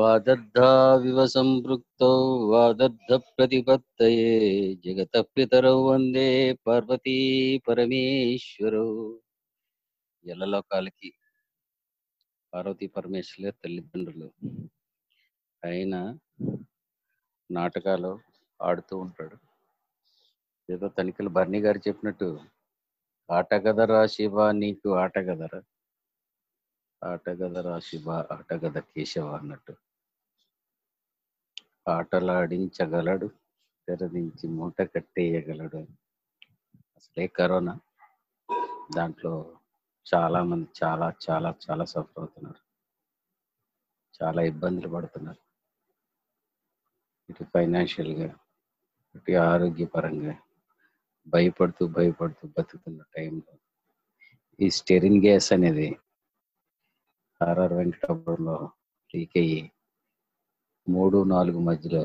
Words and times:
వాదద్ధావివ 0.00 1.26
సంపృక్తౌ 1.26 2.12
వాదద్ధ 2.52 3.12
ప్రతిపత్తయే 3.36 4.30
జగత 4.84 5.14
పితరౌ 5.34 5.78
వందే 5.86 6.28
పార్వతీ 6.66 7.16
పరమేశ్వరౌ 7.68 8.88
ఎల్లలోకాలకి 10.24 11.10
పార్వతీ 12.52 12.86
పరమేశ్వరులే 12.86 13.50
తల్లిదండ్రులు. 13.64 14.28
ఆయన 15.62 15.94
నాటకాలు 17.50 18.12
ఆడుతూ 18.60 18.94
ఉంటాడు. 18.98 19.36
ఏదో 20.68 20.88
తనిఖీలు 20.88 21.28
బర్నీ 21.28 21.60
గారు 21.60 21.80
చెప్పినట్టు 21.88 22.28
ఆట 23.28 23.54
గదరా 23.54 24.06
శివ 24.06 24.36
నీకు 24.52 24.88
ఆట 24.94 25.18
గదరా? 25.18 25.60
ఆట 27.02 27.30
గదరా 27.40 27.78
శివ 27.80 28.06
ఆట 28.32 28.54
గద 28.54 28.78
కేశవ 28.92 29.28
అన్నట్టు. 29.34 29.74
ఆటలాడించగలడు 31.88 33.30
తెరదించి 33.88 34.48
మూట 34.48 34.82
కట్టేయగలడు. 34.82 35.76
అసలే 36.96 37.26
కరోనా. 37.26 37.78
దాంట్లో 38.96 39.56
చాలా 40.14 40.42
మంది 40.42 40.68
చాలా 40.84 41.12
చాలా 41.30 41.54
చాలా 41.70 41.84
సఫర్ 41.84 42.18
అవుతున్నారు. 42.18 42.70
చాలా 44.22 44.42
ఇబ్బందులు 44.42 44.88
పడుతున్నారు. 44.88 45.50
ఇటు 47.30 47.44
ఫైనాన్షియల్గా 47.44 48.34
ఇటు 49.14 49.32
ఆరోగ్యపరంగా 49.32 50.36
భయపడుతూ 51.28 51.86
భయపడుతూ 51.86 52.48
బతుకుతున్న 52.48 53.02
టైంలో 53.16 53.58
ఈ 54.60 54.70
స్టెరిన్ 54.70 55.22
గ్యాస్ 55.24 55.52
అనేది 55.52 55.96
ఆర్ఆర్ 57.42 57.72
వెంకటాపురంలో 57.72 58.70
లీక్ 59.16 59.30
అయ్యి 59.36 59.72
మూడు 60.90 61.18
నాలుగు 61.24 61.60
మధ్యలో 61.60 62.02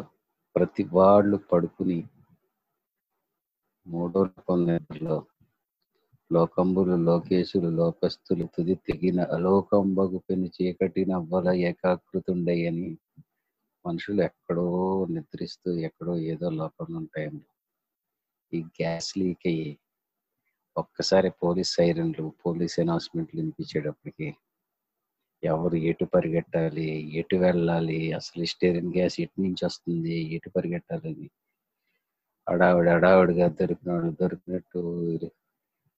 ప్రతి 0.55 0.83
వాళ్ళు 0.91 1.37
పడుకుని 1.51 1.97
మూడో 3.85 4.21
నిద్రలో 4.63 5.17
లోకంబులు 6.31 6.95
లోకేశులు 7.03 7.69
లోకస్తులు 7.69 8.45
తుది 8.45 8.75
తెగిన 8.87 9.19
అలోకంబగు 9.31 10.19
పెను 10.19 10.47
చీకటి 10.55 11.03
నవ్వల 11.05 11.49
ఏకాకృతుండయని 11.61 12.89
మనుషులు 13.85 14.21
ఎక్కడో 14.21 14.67
నిద్రిస్తూ 15.09 15.71
ఎక్కడో 15.79 16.15
ఏదో 16.31 16.49
లోకంలో 16.49 16.97
ఉంటాయండి. 16.97 17.45
ఈ 18.53 18.61
గ్యాస్ 18.77 19.11
లీక్ 19.17 19.45
అయ్యి 19.45 19.69
ఒక్కసారి 20.75 21.29
పోలీస్ 21.43 21.71
సైరన్లు 21.75 22.25
పోలీస్ 22.45 22.77
అనౌన్స్మెంట్లు 22.79 23.37
వినిపించేటప్పటికి 23.41 24.27
ఎవరు 25.45 25.77
ఎటు 25.89 26.05
పరిగెట్టాలి 26.05 26.87
ఎటు 27.19 27.35
వెళ్ళాలి 27.35 27.99
అసలు 28.13 28.45
స్టేరిన్ 28.45 28.93
గ్యాస్ 28.97 29.17
ఎటు 29.21 29.37
నుంచి 29.41 29.63
వస్తుంది 29.65 30.15
ఎటు 30.35 30.49
పరిగెట్టాలని. 30.49 31.27
అడావిడి 32.47 32.89
అడావిడిగా 32.89 33.47
దొరికిన 33.59 33.89
వాళ్ళు 33.91 34.11
దొరికినట్టు 34.21 34.81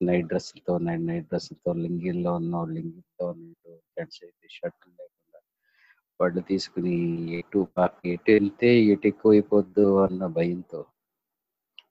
నైట్ 0.00 0.26
డ్రెస్సులతో 0.26 0.74
నైట్ 0.78 1.06
నైట్ 1.06 1.26
డ్రెస్సులతో 1.26 1.72
లింగిల్లో 1.82 2.32
ఉన్న 2.34 2.62
లింగితో 2.74 3.24
ఉన్నట్టు 3.30 3.70
ఫ్రెండ్స్ 3.92 4.20
అయితే 4.24 4.46
షర్ట్లు 4.50 4.90
లేకుండా 4.98 5.38
వాళ్ళు 6.20 6.40
తీసుకుని 6.50 6.94
ఎటు 7.38 7.60
ఎటు 8.06 8.30
వెళ్తే 8.30 8.70
ఎటు 8.92 9.06
ఎక్కువ 9.06 9.32
అయిపోద్దు 9.32 9.86
అన్న 10.04 10.26
భయంతో. 10.36 10.80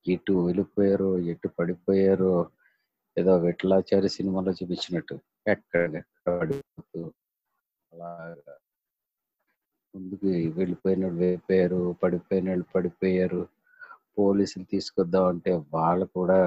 ఎటు 0.07 0.33
వెళ్ళిపోయారో 0.47 1.11
ఎటు 1.31 1.47
పడిపోయారో 1.57 2.33
ఏదో 3.17 3.33
వెట్లాచారి 3.37 4.09
సినిమాలో 4.09 4.51
చూపించినట్టు 4.51 5.15
ఎక్కడ 5.47 6.01
పడిపోతూ 6.27 7.01
అలాగా. 7.97 8.55
ముందుకు 9.93 10.25
వెళ్ళిపోయిన 10.59 11.01
వాళ్ళు 11.05 11.19
వెళ్ళిపోయారు 11.19 11.95
పడిపోయిన 12.03 12.47
వాళ్ళు 12.49 12.65
పడిపోయారు. 12.75 13.41
పోలీసులు 14.17 14.65
తీసుకొద్దాం 14.65 15.25
అంటే 15.25 15.51
వాళ్ళు 15.73 16.05
కూడా 16.05 16.39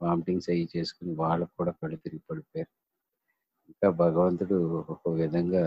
వామిటింగ్స్ 0.00 0.50
అయ్యి 0.50 0.68
చేసుకుని 0.76 1.12
వాళ్ళకు 1.14 1.52
కూడా 1.58 1.72
కళ్ళు 1.72 1.96
తిరిగి 1.96 2.22
పడిపోయారు. 2.30 2.72
ఇంకా 3.68 3.90
భగవంతుడు 3.90 4.58
ఒక 4.90 5.08
విధంగా 5.14 5.64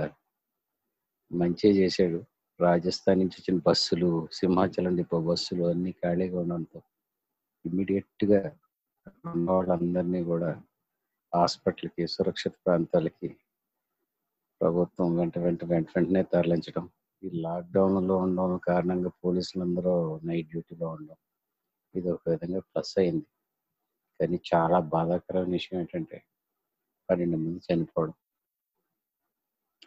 మంచి 1.32 1.70
చేశాడు. 1.72 2.20
రాజస్థాన్ 2.60 3.20
నుంచి 3.20 3.38
వచ్చిన 3.40 3.58
బస్సులు 3.68 4.10
సింహాచలం 4.34 4.96
డిపో 4.96 5.18
బస్సులు 5.22 5.64
అన్ని 5.64 5.92
ఖాళీగా 5.92 6.40
ఉండడంతో 6.40 6.80
ఇమ్మీడియట్గా 7.66 8.42
ఉన్న 9.26 9.52
వాళ్ళందరినీ 9.52 10.24
కూడా 10.24 10.50
హాస్పిటల్కి 11.34 12.08
సురక్షిత 12.08 12.54
ప్రాంతాలకి 12.66 13.30
ప్రభుత్వం 14.62 15.10
వెంట 15.18 15.38
వెంట 15.38 15.66
వెంట 15.66 15.88
వెంటనే 15.96 16.24
తరలించడం. 16.24 16.86
ఈ 17.24 17.30
లాక్డౌన్లో 17.42 18.16
ఉండడం 18.18 18.58
కారణంగా 18.58 19.12
పోలీసులందరూ 19.24 19.94
నైట్ 20.24 20.50
డ్యూటీలో 20.50 20.88
ఉండడం 20.90 21.20
ఇది 21.96 22.10
ఒక 22.12 22.30
విధంగా 22.30 22.60
ప్లస్ 22.60 22.94
అయింది. 23.00 23.28
కానీ 24.20 24.38
చాలా 24.52 24.80
బాధాకరమైన 24.94 25.52
విషయం 25.52 25.80
ఏంటంటే 25.80 26.18
పన్నెండు 27.10 27.38
మంది 27.38 27.60
చనిపోవడం. 27.68 28.16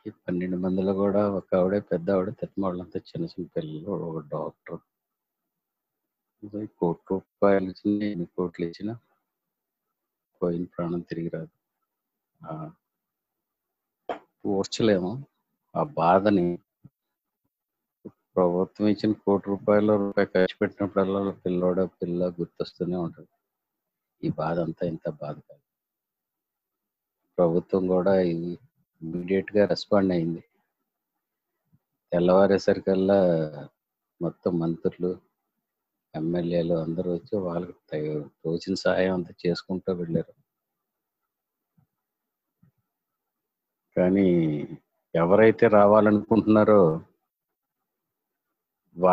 ఈ 0.06 0.10
పన్నెండు 0.10 0.56
మందిలో 0.56 0.92
కూడా 0.94 1.22
ఒక 1.30 1.54
ఆవిడ 1.54 1.82
పెద్ద 1.92 2.10
ఆవిడ 2.10 2.30
తిట్టిన 2.30 2.86
చిన్న 2.96 3.24
చిన్న 3.24 3.46
పిల్లలు 3.56 3.90
ఒక 4.08 4.20
డాక్టర్. 4.34 4.80
కోటి 6.78 7.02
రూపాయలు 7.10 7.68
ఇచ్చిన 7.70 8.02
ఎన్ని 8.04 8.26
కోట్లు 8.36 8.64
ఇచ్చినా 8.66 8.94
పోయిన 10.40 10.64
ప్రాణం 10.64 11.00
తిరిగి 11.00 11.28
రాదు. 11.28 11.52
ఆ 12.40 12.52
ఓర్చలేము 14.44 15.10
ఆ 15.74 15.82
బాధని 15.82 16.44
ప్రభుత్వం 18.36 18.86
ఇచ్చిన 18.88 19.12
కోటి 19.12 19.44
రూపాయలు 19.48 19.96
రూపాయి 19.96 20.26
ఖర్చు 20.26 20.56
పెట్టినప్పుడల్లా 20.60 21.32
పిల్లోడ 21.44 21.80
పిల్ల 21.82 22.28
గుర్తొస్తూనే 22.28 22.96
ఉంటుంది. 22.96 23.32
ఈ 24.22 24.30
బాధ 24.30 24.58
అంతా 24.58 24.86
ఇంత 24.86 25.08
బాధ 25.22 25.36
కాదు. 25.40 25.62
ప్రభుత్వం 27.38 27.86
కూడా 27.86 28.14
ఇమీడియట్గా 28.22 29.64
రెస్పాండ్ 29.64 30.12
అయింది. 30.12 30.42
తెల్లవారేసరికల్లా 32.12 33.20
మొత్తం 34.20 34.58
మంత్రులు 34.58 35.12
ఎమ్మెల్యేలు 36.14 36.74
అందరూ 36.74 37.10
వచ్చి 37.12 37.36
వాళ్ళకి 37.36 37.74
రోజున 37.98 38.28
తోచిన 38.44 38.74
సహాయం 38.74 39.14
అంతా 39.14 39.34
చేసుకుంటూ 39.46 39.92
వెళ్ళారు. 39.92 40.32
కానీ 43.96 44.28
ఎవరైతే 45.14 45.66
రావాలనుకుంటున్నారో 45.76 46.82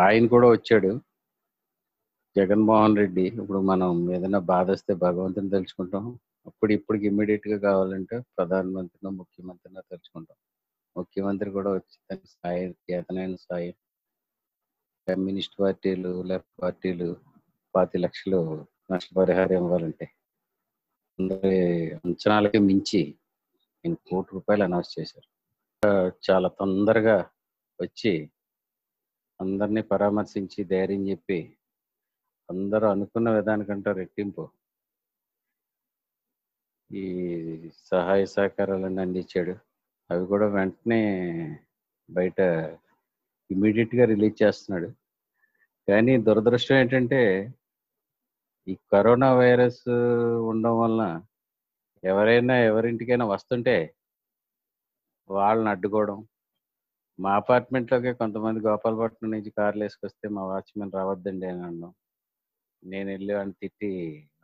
ఆయన 0.04 0.24
కూడా 0.34 0.48
వచ్చాడు. 0.54 0.90
జగన్మోహన్ 2.36 2.96
రెడ్డి 3.00 3.24
ఇప్పుడు 3.40 3.60
మనం 3.70 3.92
ఏదైనా 4.16 4.40
బాధ 4.50 4.66
వస్తే 4.74 4.92
భగవంతుని 5.04 5.50
తెలుసుకుంటాం 5.50 6.04
అప్పుడు 6.46 6.70
ఇప్పటికి 6.78 7.04
ఇమ్మీడియట్గా 7.10 7.58
కావాలంటే 7.66 8.16
ప్రధానమంత్రినో 8.36 9.10
ముఖ్యమంత్రినో 9.20 9.82
తెలుసుకుంటాం 9.90 10.38
ముఖ్యమంత్రి 10.96 11.48
కూడా 11.56 11.70
వచ్చి 11.78 11.96
తన 12.08 12.20
సాయి 12.34 12.62
చేతనైన 12.86 13.34
సాయి 13.46 13.70
కమ్యూనిస్ట్ 15.06 15.56
పార్టీలు 15.60 16.12
లెఫ్ట్ 16.30 16.54
పార్టీలు 16.62 17.08
పాతి 17.74 17.98
లక్షలు 17.98 18.40
నష్టపరిహారం 18.92 19.56
ఇవ్వాలంటే 19.60 20.06
అందరి 21.18 21.58
అంచనాలకి 21.98 22.60
మించి 22.68 23.02
నేను 23.84 23.98
కోటి 24.10 24.30
రూపాయలు 24.32 24.62
అనౌన్స్ 24.64 24.92
చేశారు. 24.98 25.28
చాలా 26.30 26.48
తొందరగా 26.48 27.30
వచ్చి 27.80 28.30
అందరినీ 29.40 29.82
పరామర్శించి 29.82 30.64
ధైర్యం 30.64 31.08
చెప్పి 31.08 31.56
అందరూ 32.50 32.86
అనుకున్న 32.88 33.30
విధానికంటే 33.30 33.92
రెట్టింపు. 33.92 34.44
ఈ 36.90 37.04
సహాయ 37.84 38.26
సహకారాలన్నీ 38.26 39.02
అందించాడు. 39.02 39.54
అవి 40.10 40.26
కూడా 40.26 40.46
వెంటనే 40.46 41.02
బయట 42.10 42.40
ఇమీడియట్గా 43.50 44.04
రిలీజ్ 44.04 44.42
చేస్తున్నాడు. 44.42 44.88
కానీ 45.88 46.16
దురదృష్టం 46.22 46.76
ఏంటంటే 46.76 47.20
ఈ 48.68 48.74
కరోనా 48.92 49.34
వైరస్ 49.34 49.88
ఉండడం 50.50 50.78
వలన 50.78 51.04
ఎవరైనా 52.04 52.54
ఎవరింటికైనా 52.58 53.24
వస్తుంటే 53.24 53.94
వాళ్ళని 55.30 55.68
అడ్డుకోవడం. 55.68 56.18
మా 57.18 57.34
అపార్ట్మెంట్లోకే 57.36 58.12
కొంతమంది 58.12 58.60
గోపాలపట్నం 58.66 59.30
నుంచి 59.30 59.50
కార్లు 59.50 59.82
వేసుకొస్తే 59.84 60.28
మా 60.28 60.42
వాచ్మెన్ 60.42 60.92
రావద్దండి 60.94 61.46
అని 61.46 61.62
అన్నాం. 61.62 61.92
నేను 62.84 63.08
వెళ్ళి 63.10 63.34
వాడిని 63.34 63.52
తిట్టి 63.52 63.92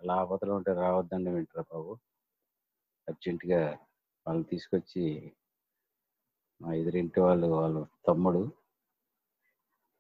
అలా 0.01 0.17
ఉంటే 0.25 0.73
రావద్దండి 0.75 1.31
వింటారా 1.31 1.65
బాబు. 1.73 1.93
అర్జెంటుగా 3.09 3.63
వాళ్ళని 4.27 4.45
తీసుకొచ్చి 4.45 5.33
మా 6.61 6.73
ఎదురింటి 6.73 7.21
వాళ్ళు 7.21 7.47
వాళ్ళ 7.47 7.85
తమ్ముడు 8.09 8.53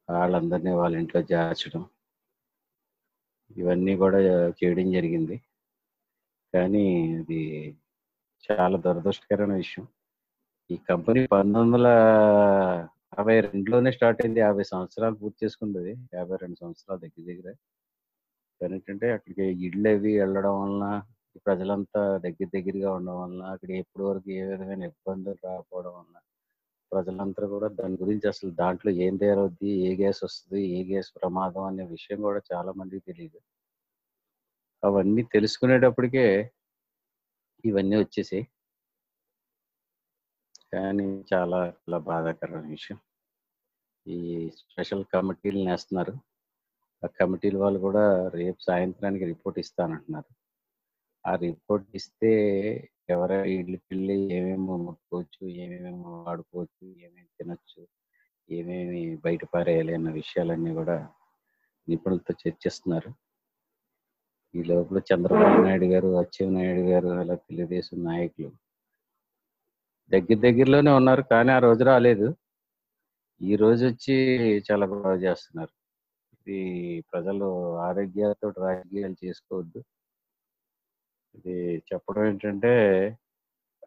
వాళ్ళందరినీ 0.08 0.73
వాళ్ళ 0.73 0.97
ఇంట్లో 0.97 1.20
చేర్చడం. 1.20 1.82
ఇవన్నీ 3.56 3.97
కూడా 3.97 4.19
చేయడం 4.58 4.93
జరిగింది. 4.93 5.37
కానీ 6.56 6.85
అది 7.20 7.41
చాలా 8.49 8.76
దురదృష్టకరమైన 8.76 9.56
విషయం. 9.56 9.85
ఈ 10.70 10.76
కంపెనీ 10.91 11.20
పంతొమ్మిది 11.26 11.61
వందల 11.62 11.88
యాభై 13.17 13.41
రెండులోనే 13.41 13.91
స్టార్ట్ 13.93 14.20
అయింది. 14.23 14.41
యాభై 14.41 14.64
సంవత్సరాలు 14.64 15.17
పూర్తి 15.17 15.38
చేసుకుంది. 15.44 15.85
యాభై 16.14 16.37
రెండు 16.37 16.58
సంవత్సరాలు 16.62 17.00
దగ్గర 17.00 17.25
దగ్గర. 17.31 17.49
కానీ 18.61 18.75
ఏంటంటే 18.75 19.06
అక్కడికి 19.12 19.47
ఇళ్ళు 19.67 19.88
అవి 19.88 20.12
వెళ్ళడం 20.19 20.55
వలన 20.61 20.87
ప్రజలంతా 21.47 22.03
దగ్గర 22.19 22.49
దగ్గరగా 22.55 22.91
ఉండడం 22.93 23.19
వలన 23.23 23.43
అక్కడ 23.55 23.70
ఎప్పటి 23.73 24.05
వరకు 24.05 24.31
ఏ 24.31 24.43
విధమైన 24.47 24.82
ఇబ్బందులు 24.82 25.38
రాకపోవడం 25.44 25.94
వలన 25.99 26.17
ప్రజలంతా 26.93 27.47
కూడా 27.47 27.69
దాని 27.81 27.97
గురించి 28.03 28.26
అసలు 28.29 28.50
దాంట్లో 28.55 28.91
ఏం 29.06 29.14
తయారవుద్ది 29.17 29.70
ఏ 29.88 29.91
గ్యాస్ 29.97 30.20
వస్తుంది 30.25 30.62
ఏ 30.79 30.81
గ్యాస్ 30.85 31.11
ప్రమాదం 31.20 31.64
అనే 31.64 31.87
విషయం 31.87 32.20
కూడా 32.23 32.41
చాలా 32.53 32.73
మందికి 32.73 33.05
తెలియదు. 33.11 33.38
అవన్నీ 34.82 35.23
తెలుసుకునేటప్పటికే 35.23 36.26
ఇవన్నీ 37.64 37.96
వచ్చేసాయి. 37.96 38.44
కానీ 40.73 41.06
చాలా 41.32 41.58
చాలా 41.75 41.99
బాధాకరమైన 41.99 42.70
విషయం. 42.70 42.99
ఈ 44.06 44.19
స్పెషల్ 44.50 45.05
కమిటీలు 45.14 45.64
నేస్తున్నారు. 45.64 46.14
ఆ 47.02 47.06
కమిటీల 47.20 47.56
వాళ్ళు 47.58 47.78
కూడా 47.78 48.05
రేపు 48.34 48.61
సాయంత్రానికి 48.61 49.25
రిపోర్ట్ 49.25 49.58
ఇస్తానంటున్నారు. 49.58 50.31
ఆ 51.25 51.34
రిపోర్ట్ 51.37 51.88
ఇస్తే 51.94 52.32
ఎవరో 53.08 53.44
ఇళ్ళకి 53.44 53.87
వెళ్ళి 53.90 54.14
ఏమేమి 54.34 54.76
ముట్టుకోవచ్చు 54.79 55.43
ఏమేమి 55.56 55.90
వాడుకోవచ్చు 56.26 56.87
ఏమేమి 57.05 57.29
తినొచ్చు 57.38 57.82
ఏమేమి 58.49 59.17
బయట 59.17 59.44
పారేయాలి 59.44 59.94
అన్న 59.94 60.11
విషయాలన్నీ 60.11 60.75
కూడా 60.75 60.96
నిపుణులతో 61.88 62.34
చర్చిస్తున్నారు. 62.43 63.11
ఈ 64.56 64.62
లోపల 64.62 64.99
చంద్రబాబు 65.08 65.62
నాయుడు 65.62 65.85
గారు 65.85 66.08
అచ్చెన్నాయుడు 66.17 66.82
గారు 66.91 67.08
అలా 67.20 67.35
తెలుగుదేశం 67.35 67.99
నాయకులు 68.05 68.50
దగ్గర 70.11 70.38
దగ్గరలోనే 70.38 70.91
ఉన్నారు 70.91 71.23
కానీ 71.23 71.50
ఆ 71.53 71.58
రోజు 71.58 71.85
రాలేదు. 71.85 72.26
ఈ 73.41 73.56
రోజు 73.56 73.82
వచ్చి 73.87 74.14
చాలా 74.69 74.87
బాగా 74.87 75.14
చేస్తున్నారు. 75.17 75.73
ఇది 76.41 76.58
ప్రజలు 77.12 77.47
ఆరోగ్యాలతో 77.79 78.49
రాజకీయాలు 78.58 79.17
చేసుకోవద్దు. 79.25 79.81
ఇది 81.35 81.56
చెప్పడం 81.88 82.25
ఏంటంటే 82.25 82.73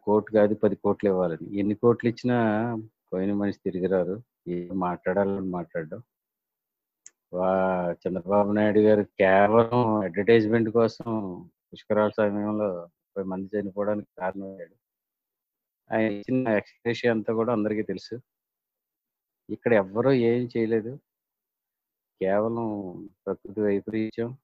కోర్టు 0.02 0.30
కాదు 0.32 0.54
పది 0.54 0.76
కోట్లు 0.76 1.08
ఇవ్వాలని. 1.10 1.48
ఎన్ని 1.60 1.74
కోట్లు 1.74 2.08
ఇచ్చినా 2.08 2.38
పోయిన 3.12 3.32
మనిషి 3.34 3.60
తిరిగి 3.64 3.86
రారు. 3.86 4.16
ఏం 4.48 4.74
మాట్లాడాలని 4.78 5.50
మాట్లాడడం. 5.50 6.00
చంద్రబాబు 7.92 8.52
నాయుడు 8.52 8.80
గారు 8.80 9.02
కేవలం 9.02 9.94
అడ్వర్టైజ్మెంట్ 9.94 10.70
కోసం 10.70 11.04
పుష్కరాల 11.72 12.10
సమయంలో 12.10 12.74
ముప్పై 12.82 13.22
మంది 13.22 13.58
చనిపోవడానికి 13.58 14.08
కారణమయ్యాడు. 14.18 14.74
ఆయన 15.94 16.12
ఇచ్చిన 16.12 16.48
ఎక్స్ప్రెషన్ 16.48 17.10
అంతా 17.10 17.34
కూడా 17.34 17.52
అందరికీ 17.52 17.82
తెలుసు. 17.82 18.20
ఇక్కడ 19.50 19.72
ఎవ్వరూ 19.74 20.12
ఏం 20.12 20.48
చేయలేదు. 20.56 20.98
కేవలం 22.22 23.08
ప్రకృతి 23.26 23.60
వైపరీత్యం. 23.60 24.36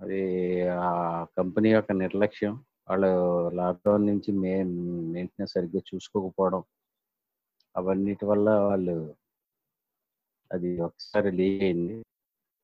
అది 0.00 0.22
ఆ 0.68 1.24
కంపెనీ 1.38 1.70
యొక్క 1.72 1.92
నిర్లక్ష్యం. 1.92 2.64
వాళ్ళు 2.90 3.48
లాక్డౌన్ 3.48 4.06
నుంచి 4.06 4.32
మే 4.32 4.62
మెయింటెనెన్స్ 5.12 5.52
సరిగ్గా 5.52 5.82
చూసుకోకపోవడం. 5.94 6.62
అవన్నిటి 7.76 8.24
వల్ల 8.24 8.50
వాళ్ళు 8.50 9.19
అది 10.50 10.70
ఒకసారి 10.86 11.30
లీక్ 11.30 11.62
అయింది 11.62 11.96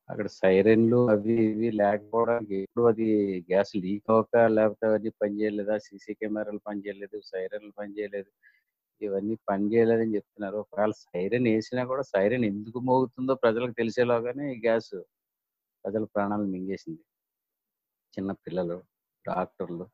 అక్కడ 0.08 0.26
సైరన్లు 0.40 0.98
అవి 1.12 1.34
ఇవి 1.46 1.68
లేకపోవడానికి 1.80 2.56
ఎప్పుడు 2.58 2.84
అది 2.86 3.06
గ్యాస్ 3.48 3.72
లీక్ 3.76 4.10
అవ్వక 4.10 4.36
లేకపోతే 4.56 4.84
అవన్నీ 4.86 5.10
పనిచేయలేదా 5.22 5.76
సీసీ 5.78 6.12
కెమెరాలు 6.20 6.60
పనిచేయలేదు 6.68 7.18
సైరన్లు 7.30 7.72
పనిచేయలేదు 7.80 8.30
ఇవన్నీ 9.00 9.34
పనిచేయలేదని 9.48 10.14
చెప్తున్నారు. 10.16 10.56
ఒకవేళ 10.64 10.92
సైరన్ 11.04 11.48
వేసినా 11.50 11.82
కూడా 11.84 12.04
సైరన్ 12.12 12.44
ఎందుకు 12.44 12.78
మోగుతుందో 12.88 13.34
ప్రజలకు 13.44 13.74
తెలిసేలాగానే 13.80 14.44
ఈ 14.54 14.58
గ్యాస్ 14.60 14.92
ప్రజల 15.84 16.04
ప్రాణాలు 16.14 16.46
మింగేసింది. 16.54 17.02
చిన్న 18.14 18.32
పిల్లలు 18.44 18.78
డాక్టర్లు 19.24 19.86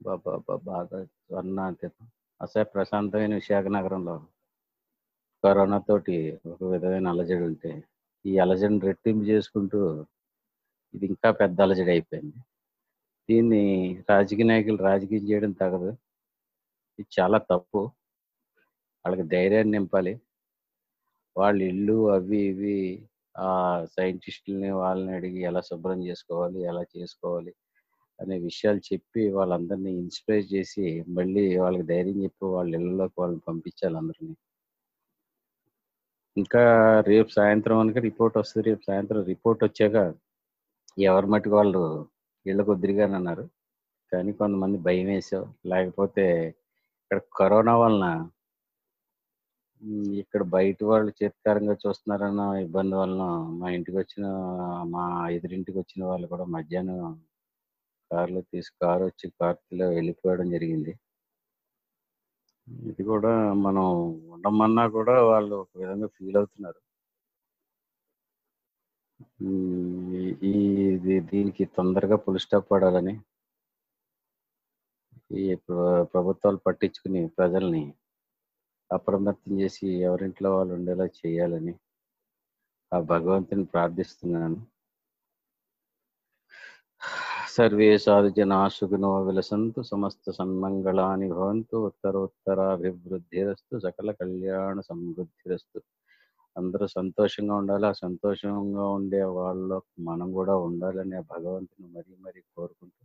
బాబా 0.00 0.34
బాగా 0.68 0.98
స్వర్ణాంతితం 1.20 2.06
అసలు 2.40 2.66
ప్రశాంతమైన 2.74 3.34
విశాఖ 3.34 3.66
నగరంలో 3.76 4.14
కరోనా 5.44 5.78
తోటి 5.86 6.16
ఒక 6.50 6.60
విధమైన 6.72 7.06
అలజడి 7.08 7.44
ఉంటే 7.48 7.70
ఈ 8.24 8.32
అలజడిని 8.38 8.80
రెట్టింపు 8.88 9.24
చేసుకుంటూ 9.30 9.78
ఇది 10.94 11.06
ఇంకా 11.12 11.28
పెద్ద 11.40 11.56
అలజడి 11.60 11.90
అయిపోయింది. 11.90 12.38
దీన్ని 13.28 13.62
రాజకీయ 14.10 14.46
నాయకులు 14.50 14.78
రాజకీయం 14.88 15.24
చేయడం 15.30 15.52
తగదు. 15.62 15.90
ఇది 16.98 17.08
చాలా 17.18 17.38
తప్పు. 17.52 17.80
వాళ్ళకి 19.04 19.24
ధైర్యాన్ని 19.34 19.72
నింపాలి. 19.76 20.14
వాళ్ళ 21.36 21.58
ఇల్లు 21.70 21.96
అవి 22.16 22.40
ఇవి 22.50 22.76
ఆ 23.42 23.50
సైంటిస్టులని 23.96 24.70
వాళ్ళని 24.80 25.12
అడిగి 25.18 25.40
ఎలా 25.50 25.60
శుభ్రం 25.70 26.00
చేసుకోవాలి 26.08 26.58
ఎలా 26.70 26.82
చేసుకోవాలి 26.96 27.52
అనే 28.18 28.36
విషయాలు 28.48 28.80
చెప్పి 28.90 29.22
వాళ్ళందరినీ 29.38 29.92
ఇన్స్పైర్ 30.02 30.46
చేసి 30.54 30.86
మళ్ళీ 31.18 31.44
వాళ్ళకి 31.64 31.86
ధైర్యం 31.92 32.18
చెప్పి 32.24 32.44
వాళ్ళ 32.56 32.70
ఇళ్ళలోకి 32.80 33.16
వాళ్ళని 33.22 33.42
పంపించాలి 33.48 33.96
అందరినీ. 34.02 34.34
ఇంకా 36.36 36.60
రేపు 37.10 37.30
సాయంత్రం 37.38 37.78
అనక 37.82 37.98
రిపోర్ట్ 38.06 38.36
వస్తుంది. 38.38 38.64
రేపు 38.68 38.82
సాయంత్రం 38.88 39.22
రిపోర్ట్ 39.32 39.62
వచ్చాక 39.64 39.96
ఎవరి 41.08 41.26
మట్టుకు 41.32 41.54
వాళ్ళు 41.58 41.82
ఇళ్ళ 42.46 42.60
వద్దిరిగాని 42.70 43.16
అన్నారు. 43.20 43.44
కానీ 44.12 44.30
కొంతమంది 44.40 44.78
భయం 44.86 45.08
వేసావు 45.12 45.46
లేకపోతే 45.72 46.24
ఇక్కడ 47.02 47.20
కరోనా 47.40 47.74
వలన 47.82 48.06
ఇక్కడ 50.22 50.42
బయట 50.54 50.78
వాళ్ళు 50.90 51.10
చేతికారంగా 51.20 51.74
చూస్తున్నారన్న 51.84 52.42
ఇబ్బంది 52.64 52.94
వలన 53.00 53.22
మా 53.60 53.68
ఇంటికి 53.76 53.96
వచ్చిన 53.98 54.26
మా 54.94 55.04
ఎదురింటికి 55.36 55.78
వచ్చిన 55.80 56.02
వాళ్ళు 56.10 56.26
కూడా 56.32 56.44
మధ్యాహ్నం 56.56 57.00
కారులో 58.10 58.42
తీసి 58.52 58.70
కారు 58.82 59.04
వచ్చి 59.10 59.26
కార్లో 59.40 59.86
వెళ్ళిపోవడం 59.96 60.48
జరిగింది. 60.56 60.92
ఇది 62.68 63.02
కూడా 63.10 63.32
మనం 63.66 63.86
ఉండమన్నా 64.34 64.84
కూడా 64.96 65.14
వాళ్ళు 65.30 65.54
ఒక 65.62 65.70
విధంగా 65.82 66.08
ఫీల్ 66.16 66.38
అవుతున్నారు. 66.40 66.80
ఈ 70.50 70.54
దీనికి 71.30 71.64
తొందరగా 71.76 72.16
పుల్ 72.24 72.40
స్టాప్ 72.44 72.68
పడాలని 72.72 73.14
ఈ 75.40 75.44
ప్రభుత్వాలు 76.12 76.60
పట్టించుకుని 76.66 77.20
ప్రజల్ని 77.38 77.84
అప్రమత్తం 78.90 79.52
చేసి 79.60 79.86
ఎవరింట్లో 80.08 80.48
వాళ్ళు 80.56 80.72
ఉండేలా 80.78 81.06
చేయాలని 81.20 81.74
ఆ 82.92 82.98
భగవంతుని 83.12 83.64
ప్రార్థిస్తున్నాను. 83.74 84.58
సర్వే 87.52 87.88
సాధు 87.98 88.28
విలసంతు 89.26 89.80
సమస్త 89.84 90.24
సన్మంగళాని 90.30 91.26
భవంతు 91.32 91.76
ఉత్తరోత్తరాభివృద్ధిరస్తు 91.88 93.80
సకల 93.84 94.10
కళ్యాణ 94.20 94.76
సమృద్ధిరస్తు 94.88 95.78
అందరూ 96.56 96.86
సంతోషంగా 96.94 97.54
ఉండాలి? 97.56 97.86
ఆ 97.86 97.94
సంతోషంగా 98.02 98.86
ఉండే 98.96 99.22
వాళ్ళు 99.36 99.78
మనం 100.02 100.28
కూడా 100.34 100.54
ఉండాలని 100.66 101.16
ఆ 101.20 101.24
భగవంతుని 101.30 101.88
మరీ 101.96 102.14
మరీ 102.24 102.40
కోరుకుంటూ 102.54 103.02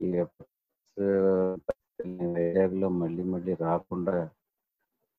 ఈ 0.00 0.10
వైజాగ్లో 2.34 2.88
మళ్ళీ 2.98 3.24
మళ్ళీ 3.32 3.54
రాకుండా 3.60 4.16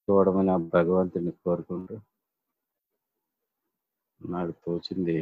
చూడమని 0.08 0.52
ఆ 0.52 0.60
భగవంతుని 0.76 1.34
కోరుకుంటూ 1.44 1.96
నాకు 4.22 4.54
తోచింది 4.64 5.16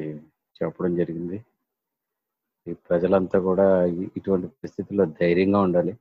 చెప్పడం 0.62 0.94
జరిగింది. 0.96 1.38
ఈ 2.68 2.74
ప్రజలంతా 2.88 3.40
కూడా 3.40 3.66
ఇటువంటి 4.18 4.48
పరిస్థితుల్లో 4.48 5.06
ధైర్యంగా 5.20 5.60
ఉండాలి. 5.60 5.94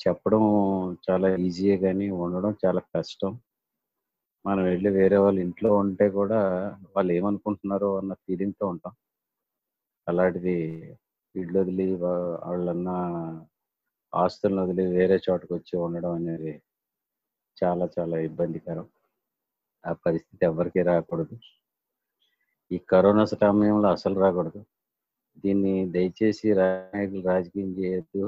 చెప్పడం 0.00 0.42
చాలా 1.06 1.28
ఈజీయే 1.36 1.76
కానీ 1.76 2.10
ఉండడం 2.24 2.56
చాలా 2.64 2.80
కష్టం. 2.96 3.32
మనం 4.44 4.62
వెళ్ళి 4.64 4.90
వేరే 4.90 5.16
వాళ్ళ 5.16 5.38
ఇంట్లో 5.38 5.70
ఉంటే 5.76 6.08
కూడా 6.10 6.40
వాళ్ళు 6.96 7.12
ఏమనుకుంటున్నారో 7.12 7.90
అన్న 7.98 8.12
ఫీలింగ్తో 8.14 8.66
ఉంటాం. 8.66 8.94
అలాంటిది 10.06 10.56
ఇళ్ళు 11.34 11.58
వదిలి 11.60 11.86
వాళ్ళన్న 12.02 12.88
ఆస్తులను 14.12 14.62
వదిలి 14.62 14.84
వేరే 14.92 15.16
చోటకు 15.26 15.54
వచ్చి 15.54 15.74
ఉండడం 15.76 16.12
అనేది 16.12 16.52
చాలా 17.56 17.88
చాలా 17.98 18.16
ఇబ్బందికరం. 18.18 18.86
ఆ 19.84 19.92
పరిస్థితి 20.06 20.44
ఎవరికీ 20.46 20.82
రాకూడదు. 20.82 21.36
ఈ 22.70 22.78
కరోనా 22.88 23.24
సమయంలో 23.24 23.88
అసలు 23.88 24.16
రాకూడదు. 24.20 24.60
దీన్ని 25.44 25.74
దయచేసి 25.90 26.48
నాయకులు 26.54 27.22
రాజకీయం 27.28 27.70
చేయొద్దు. 27.78 28.24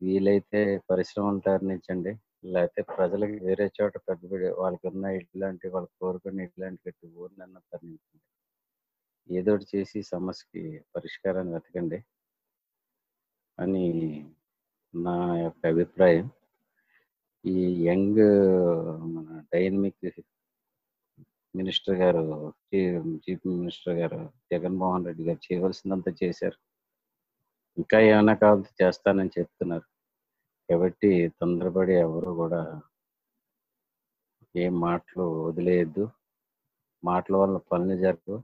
వీలైతే 0.00 0.60
పరిశ్రమలు 0.90 1.40
తరలించండి 1.46 2.12
లేకపోతే 2.44 2.82
ప్రజలకి 2.96 3.36
వేరే 3.44 3.66
చోట 3.76 3.94
పెద్ద 4.08 4.22
వాళ్ళకి 4.58 4.86
ఉన్న 4.88 5.04
ఇట్లాంటి 5.20 5.66
వాళ్ళు 5.68 5.90
కోరుకున్న 6.00 6.40
ఇట్లాంటి 6.40 6.80
గట్టి 6.88 7.06
ఊరినన్నా 7.16 7.60
తరలించండి 7.72 8.22
ఏదో 9.28 9.52
చేసి 9.72 9.98
సమస్యకి 10.02 10.62
పరిష్కారాన్ని 10.96 11.52
వెతకండి 11.52 11.98
అని 13.58 13.84
నా 14.94 15.14
యొక్క 15.38 15.62
అభిప్రాయం. 15.66 16.26
ఈ 17.44 17.56
యంగ్ 17.86 18.24
మన 19.14 19.28
డైనమిక్ 19.52 20.04
మినిస్టర్ 21.56 21.96
గారు 21.96 22.54
చీఫ్ 22.74 23.46
మినిస్టర్ 23.46 23.94
గారు 23.94 24.32
జగన్మోహన్ 24.52 25.06
రెడ్డి 25.06 25.24
గారు 25.24 25.52
చేయవలసిందంతా 25.52 26.12
చేశారు. 26.24 26.58
ఇంకా 27.78 28.00
ఏమైనా 28.00 28.34
కావాలంటే 28.34 28.84
చేస్తానని 28.84 29.30
చెప్తున్నారు. 29.38 29.84
కాబట్టి 30.70 31.28
తొందరపడి 31.28 31.92
ఎవరు 31.92 32.30
కూడా 32.30 32.82
ఏం 34.56 34.80
మాటలు 34.80 35.22
వదిలేయద్దు. 35.22 36.10
మాటల 37.04 37.36
వల్ల 37.36 37.56
పనులు 37.56 37.96
జరగవు. 37.98 38.42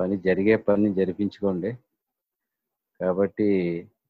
పని 0.00 0.16
జరిగే 0.18 0.56
పని 0.56 0.94
జరిపించుకోండి. 0.94 1.78
కాబట్టి 3.00 3.48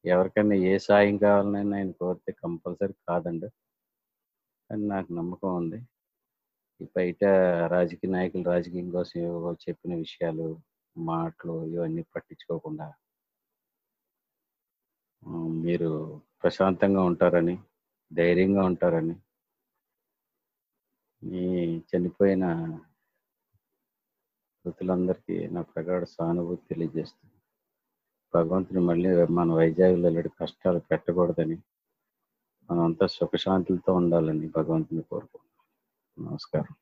ఎవరికైనా 0.05 0.55
ఏ 0.55 0.77
సాయం 0.77 1.17
కావాలని 1.17 1.75
ఆయన 1.75 1.91
కోరితే 1.91 2.31
కంపల్సరీ 2.31 2.93
కాదండి. 3.09 3.45
అని 4.71 4.87
నాకు 4.87 5.13
నమ్మకం 5.13 5.55
ఉంది. 5.55 5.81
బయట 6.79 7.23
రాజకీయ 7.67 8.11
నాయకులు 8.11 8.43
రాజకీయం 8.43 8.91
కోసం 8.91 9.19
ఏవో 9.21 9.53
చెప్పిన 9.53 9.95
విషయాలు 9.95 10.47
మాటలు 10.97 11.65
ఇవన్నీ 11.65 12.03
పట్టించుకోకుండా 12.15 12.87
మీరు 15.63 15.89
ప్రశాంతంగా 16.43 17.01
ఉంటారని 17.03 17.55
ధైర్యంగా 18.11 18.61
ఉంటారని 18.65 19.15
మీ 21.21 21.43
చనిపోయిన 21.89 22.45
మృతులందరికీ 24.65 25.47
నా 25.47 25.61
ప్రగాఢ 25.61 26.03
సానుభూతి 26.03 26.63
తెలియజేస్తుంది. 26.69 27.35
భగవంతుని 28.33 28.79
మళ్ళీ 28.79 29.09
మన 29.29 29.51
వైజాగ్లో 29.51 30.09
వెళ్ళి 30.09 30.31
కష్టాలు 30.41 30.79
పెట్టకూడదని 30.79 31.57
మనమంతా 32.69 33.07
సుఖశాంతులతో 33.07 33.93
ఉండాలని 33.93 34.47
భగవంతుని 34.47 35.03
Nossa, 36.19 36.47
cara. 36.51 36.78